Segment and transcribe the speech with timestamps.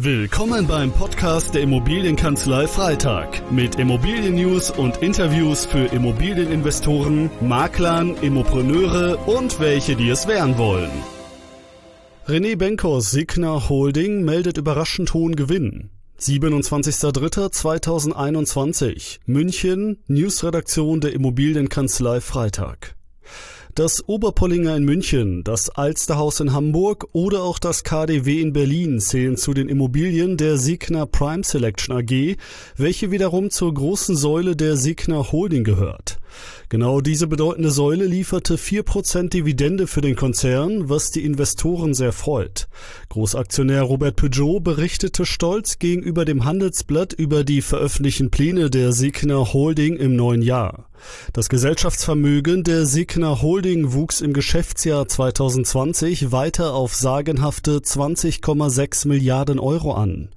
[0.00, 9.58] Willkommen beim Podcast der Immobilienkanzlei Freitag mit Immobilien-News und Interviews für Immobilieninvestoren, Maklern, Immopreneure und
[9.58, 10.92] welche, die es werden wollen.
[12.28, 15.90] René Benkers Signa Holding meldet überraschend hohen Gewinn.
[16.20, 22.94] 27.03.2021 München Newsredaktion der Immobilienkanzlei Freitag.
[23.78, 29.36] Das Oberpollinger in München, das Alsterhaus in Hamburg oder auch das KDW in Berlin zählen
[29.36, 32.36] zu den Immobilien der Signa Prime Selection AG,
[32.76, 36.18] welche wiederum zur großen Säule der Signa Holding gehört.
[36.70, 42.66] Genau diese bedeutende Säule lieferte 4% Dividende für den Konzern, was die Investoren sehr freut.
[43.10, 49.94] Großaktionär Robert Peugeot berichtete stolz gegenüber dem Handelsblatt über die veröffentlichten Pläne der Signa Holding
[49.94, 50.87] im neuen Jahr.
[51.32, 59.94] Das Gesellschaftsvermögen der Signa Holding wuchs im Geschäftsjahr 2020 weiter auf sagenhafte 20,6 Milliarden Euro
[59.94, 60.28] an.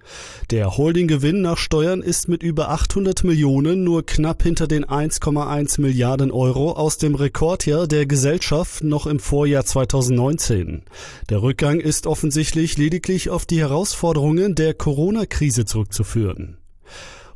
[0.50, 6.32] Der Holdinggewinn nach Steuern ist mit über 800 Millionen nur knapp hinter den 1,1 Milliarden
[6.32, 10.84] Euro aus dem Rekordjahr der Gesellschaft noch im Vorjahr 2019.
[11.30, 16.58] Der Rückgang ist offensichtlich lediglich auf die Herausforderungen der Corona-Krise zurückzuführen.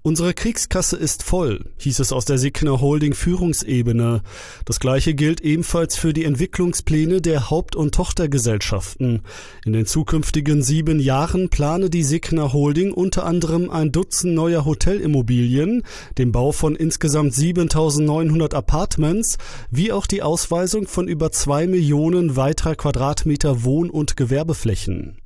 [0.05, 4.21] Unsere Kriegskasse ist voll, hieß es aus der Signer Holding Führungsebene.
[4.63, 9.23] Das gleiche gilt ebenfalls für die Entwicklungspläne der Haupt- und Tochtergesellschaften.
[9.65, 15.81] In den zukünftigen sieben Jahren plane die Signer Holding unter anderem ein Dutzend neuer Hotelimmobilien,
[16.19, 19.39] den Bau von insgesamt 7900 Apartments,
[19.71, 25.17] wie auch die Ausweisung von über zwei Millionen weiterer Quadratmeter Wohn- und Gewerbeflächen.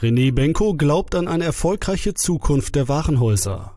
[0.00, 3.74] René Benko glaubt an eine erfolgreiche Zukunft der Warenhäuser.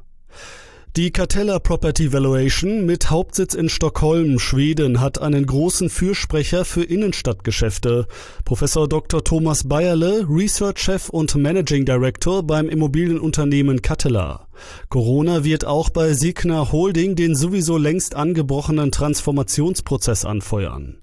[0.95, 8.07] Die Catella Property Valuation mit Hauptsitz in Stockholm, Schweden, hat einen großen Fürsprecher für Innenstadtgeschäfte.
[8.45, 9.21] Professor Dr.
[9.21, 14.47] Thomas Bayerle, Research Chef und Managing Director beim Immobilienunternehmen Catella.
[14.89, 20.97] Corona wird auch bei Signa Holding den sowieso längst angebrochenen Transformationsprozess anfeuern.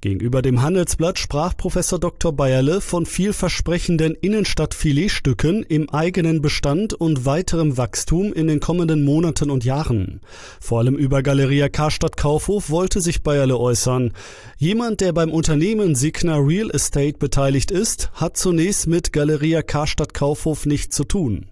[0.00, 2.32] Gegenüber dem Handelsblatt sprach Professor Dr.
[2.32, 9.64] Bayerle von vielversprechenden Innenstadtfiletstücken im eigenen Bestand und weiterem Wachstum in den kommenden Monaten und
[9.64, 10.20] Jahren.
[10.60, 14.12] Vor allem über Galeria Karstadt Kaufhof wollte sich Bayerle äußern.
[14.58, 20.66] Jemand, der beim Unternehmen Signa Real Estate beteiligt ist, hat zunächst mit Galeria Karstadt Kaufhof
[20.66, 21.46] nichts zu tun.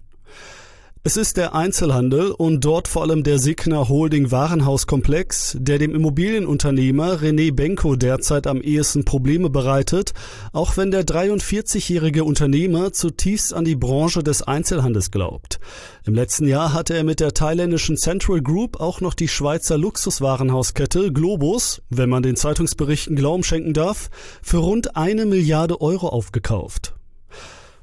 [1.05, 7.15] Es ist der Einzelhandel und dort vor allem der Signa Holding Warenhauskomplex, der dem Immobilienunternehmer
[7.19, 10.13] René Benko derzeit am ehesten Probleme bereitet,
[10.53, 15.59] auch wenn der 43-jährige Unternehmer zutiefst an die Branche des Einzelhandels glaubt.
[16.05, 21.11] Im letzten Jahr hatte er mit der thailändischen Central Group auch noch die Schweizer Luxuswarenhauskette
[21.11, 24.09] Globus, wenn man den Zeitungsberichten Glauben schenken darf,
[24.41, 26.93] für rund eine Milliarde Euro aufgekauft.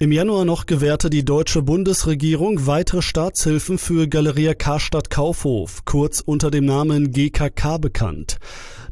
[0.03, 6.51] Im Januar noch gewährte die deutsche Bundesregierung weitere Staatshilfen für Galeria Karstadt Kaufhof, kurz unter
[6.51, 8.39] dem Namen GKK bekannt.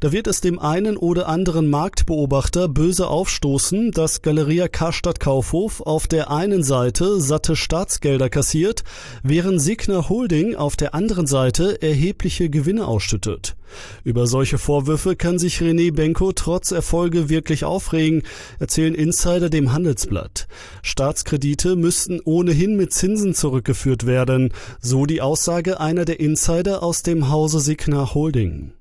[0.01, 6.09] Da wird es dem einen oder anderen Marktbeobachter böse aufstoßen, dass Galeria Karstadt Kaufhof auf
[6.09, 8.85] der einen Seite satte Staatsgelder kassiert,
[9.23, 13.57] während Signa Holding auf der anderen Seite erhebliche Gewinne ausschüttet.
[14.05, 18.23] Über solche Vorwürfe kann sich René Benko trotz Erfolge wirklich aufregen,
[18.59, 20.49] erzählen Insider dem Handelsblatt.
[20.83, 27.29] Staatskredite müssten ohnehin mit Zinsen zurückgeführt werden, so die Aussage einer der Insider aus dem
[27.29, 28.73] Hause Signa Holding.